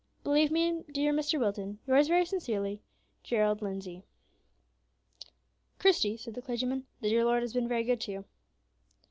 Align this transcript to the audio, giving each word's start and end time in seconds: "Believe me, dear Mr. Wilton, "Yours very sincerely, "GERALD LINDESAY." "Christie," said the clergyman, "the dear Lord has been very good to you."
"Believe 0.23 0.49
me, 0.49 0.83
dear 0.91 1.13
Mr. 1.13 1.39
Wilton, 1.39 1.77
"Yours 1.85 2.07
very 2.07 2.25
sincerely, 2.25 2.81
"GERALD 3.21 3.61
LINDESAY." 3.61 4.01
"Christie," 5.77 6.17
said 6.17 6.33
the 6.33 6.41
clergyman, 6.41 6.87
"the 7.01 7.09
dear 7.09 7.23
Lord 7.23 7.43
has 7.43 7.53
been 7.53 7.67
very 7.67 7.83
good 7.83 8.01
to 8.01 8.11
you." 8.11 8.25